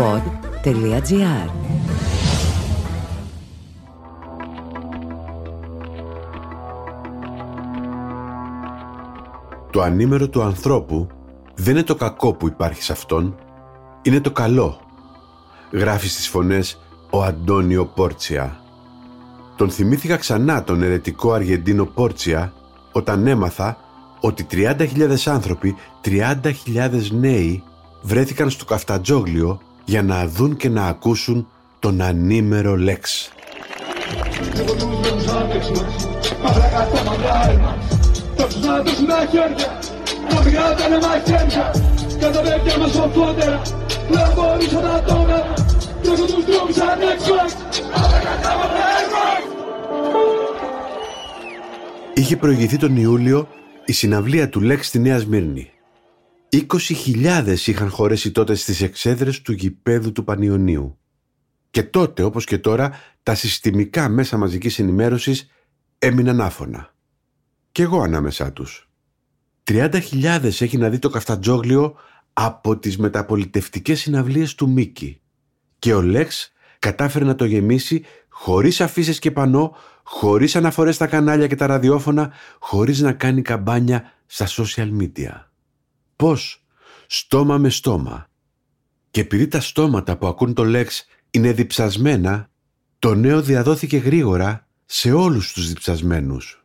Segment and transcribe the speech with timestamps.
[0.00, 1.50] pod.gr
[9.70, 11.06] Το ανήμερο του ανθρώπου
[11.54, 13.36] δεν είναι το κακό που υπάρχει σε αυτόν,
[14.02, 14.80] είναι το καλό.
[15.72, 16.80] Γράφει στις φωνές
[17.10, 18.60] ο Αντώνιο Πόρτσια.
[19.56, 22.52] Τον θυμήθηκα ξανά τον ερετικό Αργεντίνο Πόρτσια
[22.92, 23.76] όταν έμαθα
[24.20, 26.52] ότι 30.000 άνθρωποι, 30.000
[27.10, 27.62] νέοι
[28.02, 29.60] βρέθηκαν στο καφτατζόγλιο
[29.90, 33.32] για να δουν και να ακούσουν τον ανήμερο Λέξ.
[52.14, 53.48] Είχε προηγηθεί τον Ιούλιο
[53.84, 55.70] η συναυλία του Λέξ στη Νέα Σμύρνη.
[56.52, 60.98] 20.000 είχαν χωρέσει τότε στις εξέδρες του γηπέδου του Πανιωνίου.
[61.70, 65.50] Και τότε, όπως και τώρα, τα συστημικά μέσα μαζικής ενημέρωσης
[65.98, 66.94] έμειναν άφωνα.
[67.72, 68.90] Κι εγώ ανάμεσά τους.
[69.64, 71.94] 30.000 έχει να δει το καφτατζόγλιο
[72.32, 75.20] από τις μεταπολιτευτικές συναυλίες του Μίκη.
[75.78, 81.46] Και ο Λέξ κατάφερε να το γεμίσει χωρίς αφήσεις και πανό, χωρίς αναφορές στα κανάλια
[81.46, 85.49] και τα ραδιόφωνα, χωρίς να κάνει καμπάνια στα social media.
[86.20, 86.64] Πώς;
[87.06, 88.26] Στόμα με στόμα.
[89.10, 92.50] Και επειδή τα στόματα που ακούν το Λέξ είναι διψασμένα,
[92.98, 96.64] το νέο διαδόθηκε γρήγορα σε όλους τους διψασμένους.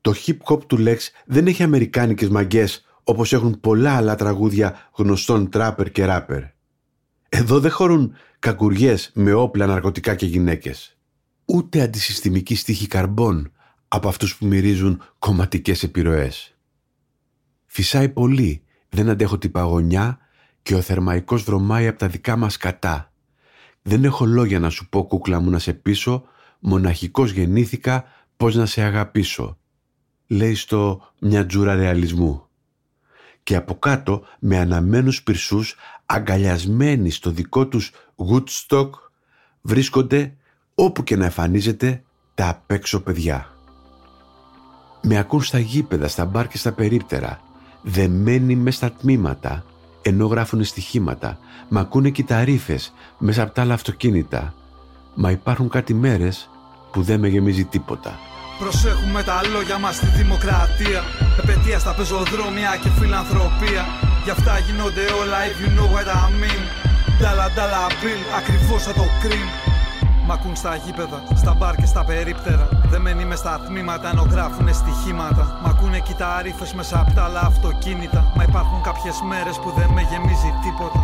[0.00, 5.90] Το hip-hop του Λέξ δεν έχει αμερικάνικες μαγκές όπως έχουν πολλά άλλα τραγούδια γνωστών τράπερ
[5.90, 6.42] και ράπερ.
[7.28, 10.96] Εδώ δεν χωρούν κακουριές με όπλα, ναρκωτικά και γυναίκες.
[11.44, 13.52] Ούτε αντισυστημική στίχη καρμπών
[13.88, 16.56] από αυτούς που μυρίζουν κομματικές επιρροές.
[17.74, 20.18] Φυσάει πολύ, δεν αντέχω την παγωνιά
[20.62, 23.12] και ο θερμαϊκός βρωμάει από τα δικά μας κατά.
[23.82, 26.24] Δεν έχω λόγια να σου πω κούκλα μου να σε πείσω,
[26.58, 28.04] μοναχικός γεννήθηκα,
[28.36, 29.58] πώς να σε αγαπήσω.
[30.26, 32.46] Λέει στο μια τζούρα ρεαλισμού.
[33.42, 35.76] Και από κάτω με αναμένους πυρσούς
[36.06, 38.90] αγκαλιασμένοι στο δικό τους Woodstock
[39.60, 40.36] βρίσκονται
[40.74, 42.02] όπου και να εμφανίζεται
[42.34, 43.46] τα απέξω παιδιά.
[45.02, 47.50] Με ακούν στα γήπεδα, στα μπαρ και στα περίπτερα
[47.82, 49.64] δεμένοι μες στα τμήματα,
[50.02, 51.38] ενώ γράφουν στοιχήματα,
[51.68, 54.54] μα ακούνε κυταρίφες μέσα από τα άλλα αυτοκίνητα.
[55.14, 56.50] Μα υπάρχουν κάτι μέρες
[56.92, 58.18] που δεν με γεμίζει τίποτα.
[58.58, 61.00] Προσέχουμε τα λόγια μας στη δημοκρατία
[61.42, 63.82] Επαιτία στα πεζοδρόμια και φιλανθρωπία
[64.24, 66.62] Γι' αυτά γίνονται όλα if you know what I mean
[67.18, 69.71] Ντάλα ντάλα bill, ακριβώς σαν το cream
[70.32, 72.68] Μ' ακούν στα γήπεδα, στα μπαρ και στα περίπτερα.
[72.90, 75.60] Δεμένοι με στα τμήματα ενώ γράφουνε στοιχήματα.
[75.64, 78.32] Μ' ακούνε κυταρίφες μέσα απ' τα άλλα αυτοκίνητα.
[78.36, 81.00] Μα υπάρχουν κάποιες μέρες που δεν με γεμίζει τίποτα.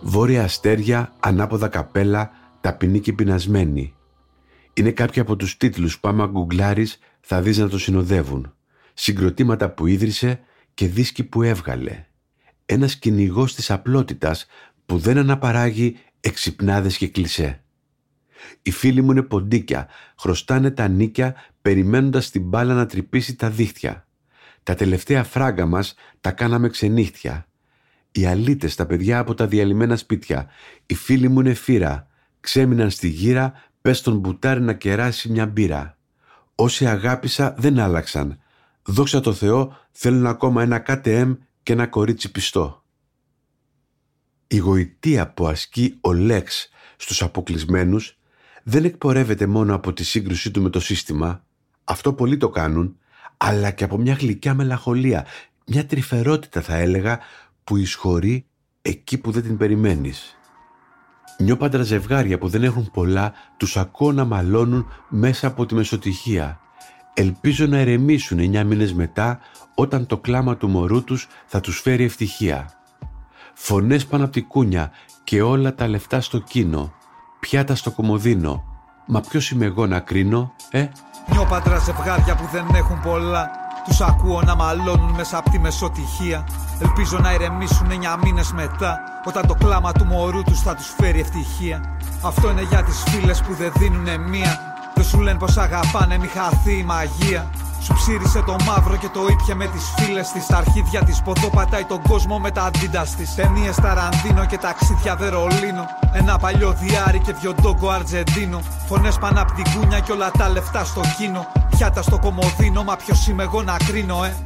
[0.00, 3.94] Βόρεια αστέρια, ανάποδα καπέλα, ταπεινή και πεινασμένη.
[4.72, 8.54] Είναι κάποιοι από τους τίτλους που άμα γκουγκλάρεις θα δεις να το συνοδεύουν.
[8.94, 10.40] Συγκροτήματα που ίδρυσε
[10.74, 12.04] και δίσκοι που έβγαλε.
[12.66, 14.46] Ένας κυνηγός της απλότητας
[14.86, 17.62] που δεν αναπαράγει εξυπνάδες και κλισέ.
[18.62, 24.06] Οι φίλοι μου είναι ποντίκια, χρωστάνε τα νίκια περιμένοντας την μπάλα να τρυπήσει τα δίχτυα.
[24.62, 27.46] Τα τελευταία φράγκα μας τα κάναμε ξενύχτια.
[28.12, 30.48] Οι αλίτες, τα παιδιά από τα διαλυμένα σπίτια,
[30.86, 32.06] οι φίλοι μου είναι φύρα,
[32.40, 35.96] ξέμειναν στη γύρα, πες τον μπουτάρι να κεράσει μια μπύρα.
[36.54, 38.38] Όσοι αγάπησα δεν άλλαξαν.
[38.82, 42.83] Δόξα τω Θεώ θέλουν ακόμα ένα KTM και ένα κορίτσι πιστό.
[44.54, 48.18] Η γοητεία που ασκεί ο Λέξ στους αποκλεισμένους
[48.62, 51.44] δεν εκπορεύεται μόνο από τη σύγκρουσή του με το σύστημα,
[51.84, 52.96] αυτό πολλοί το κάνουν,
[53.36, 55.26] αλλά και από μια γλυκιά μελαγχολία,
[55.66, 57.18] μια τρυφερότητα θα έλεγα
[57.64, 58.46] που εισχωρεί
[58.82, 60.36] εκεί που δεν την περιμένεις.
[61.38, 66.60] Νιώπαντρα ζευγάρια που δεν έχουν πολλά τους ακούω να μαλώνουν μέσα από τη μεσοτυχία.
[67.14, 69.38] Ελπίζω να ερεμήσουν εννιά μήνες μετά
[69.74, 72.83] όταν το κλάμα του μωρού τους θα τους φέρει ευτυχία
[73.54, 74.90] φωνές πάνω από τη κούνια
[75.24, 76.92] και όλα τα λεφτά στο κίνο,
[77.40, 78.64] πιάτα στο κομμωδίνο.
[79.06, 80.88] Μα ποιος είμαι εγώ να κρίνω, ε;
[81.32, 83.50] Νιώπαντρα ζευγάρια που δεν έχουν πολλά.
[83.84, 86.46] Τους ακούω να μαλώνουν μέσα από τη μεσοτυχία.
[86.80, 89.00] Ελπίζω να ηρεμήσουν εννιά μήνες μετά.
[89.24, 91.98] Όταν το κλάμα του μωρού τους θα τους φέρει ευτυχία.
[92.22, 94.58] Αυτό είναι για τις φίλες που δεν δίνουνε μία.
[94.94, 97.50] Δεν σου λένε πως αγαπάνε μη χαθεί η μαγεία
[97.84, 100.44] σου ψήρισε το μαύρο και το ήπια με τις φίλε της.
[100.44, 103.34] Στα αρχίδια της ποδό πατάει τον κόσμο με τα αντίντας της.
[103.34, 105.84] Ταινίες Ταραντίνο και ταξίδια Βερολίνο.
[106.12, 108.60] Ένα παλιό διάρι και δυο ντόγκο Αρτζεντίνο.
[108.86, 111.46] Φωνές πάνω απ' την κούνια και όλα τα λεφτά στο κίνο.
[111.70, 114.36] Πιάτα στο κομμωδίνο, μα ποιος είμαι εγώ να κρίνω, ε;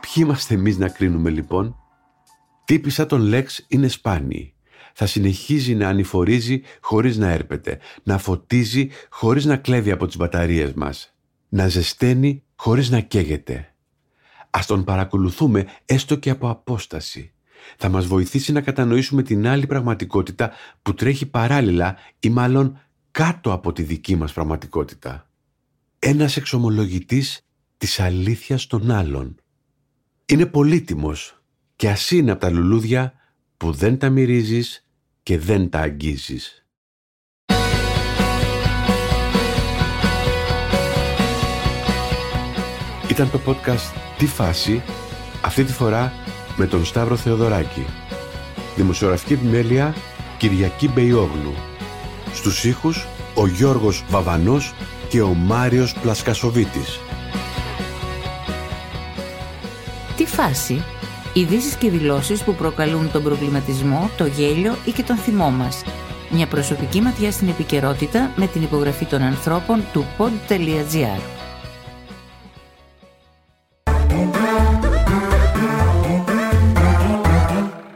[0.00, 1.76] Ποιοι είμαστε εμείς να κρίνουμε λοιπόν;
[2.64, 4.54] Τύποι σαν τον Λέξ είναι σπάνιοι.
[4.98, 10.72] Θα συνεχίζει να ανηφορίζει χωρίς να έρπεται, να φωτίζει χωρίς να κλέβει από τις μπαταρίες
[10.72, 11.15] μας,
[11.56, 13.74] να ζεσταίνει χωρίς να καίγεται.
[14.50, 17.32] Ας τον παρακολουθούμε έστω και από απόσταση.
[17.76, 22.80] Θα μας βοηθήσει να κατανοήσουμε την άλλη πραγματικότητα που τρέχει παράλληλα ή μάλλον
[23.10, 25.30] κάτω από τη δική μας πραγματικότητα.
[25.98, 27.46] Ένας εξομολογητής
[27.78, 29.36] της αλήθειας των άλλων.
[30.26, 31.42] Είναι πολύτιμος
[31.76, 33.12] και ας είναι από τα λουλούδια
[33.56, 34.86] που δεν τα μυρίζεις
[35.22, 36.65] και δεν τα αγγίζεις.
[43.10, 44.82] Ήταν το podcast «Τι φάση»
[45.40, 46.12] αυτή τη φορά
[46.56, 47.86] με τον Σταύρο Θεοδωράκη.
[48.76, 49.94] Δημοσιογραφική επιμέλεια
[50.38, 51.54] Κυριακή Μπεϊόγλου.
[52.34, 54.74] Στους ήχους ο Γιώργος Βαβανός
[55.08, 57.00] και ο Μάριος Πλασκασοβίτης.
[60.16, 60.84] Τι φάση
[61.36, 65.82] Ειδήσεις και δηλώσεις που προκαλούν τον προβληματισμό, το γέλιο ή και τον θυμό μας.
[66.30, 71.35] Μια προσωπική ματιά στην επικαιρότητα με την υπογραφή των ανθρώπων του pod.gr.